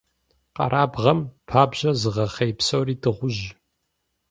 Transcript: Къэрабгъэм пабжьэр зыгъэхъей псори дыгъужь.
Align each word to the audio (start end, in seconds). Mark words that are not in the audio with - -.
Къэрабгъэм 0.55 1.19
пабжьэр 1.47 1.95
зыгъэхъей 2.01 2.51
псори 2.57 2.95
дыгъужь. 3.01 3.43